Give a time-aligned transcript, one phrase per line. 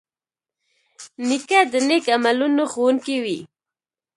[1.27, 3.39] نیکه د نیک عملونو ښوونکی وي.